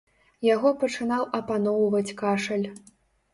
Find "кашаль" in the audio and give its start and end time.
2.23-2.67